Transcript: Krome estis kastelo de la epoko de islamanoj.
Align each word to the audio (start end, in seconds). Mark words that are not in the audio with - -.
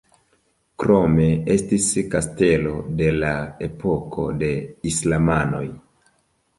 Krome 0.83 1.27
estis 1.57 1.91
kastelo 2.15 2.73
de 3.03 3.13
la 3.21 3.37
epoko 3.69 4.27
de 4.45 4.53
islamanoj. 4.95 5.67